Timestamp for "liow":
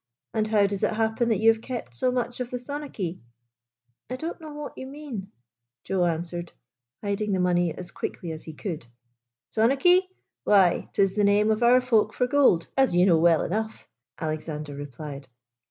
0.49-0.67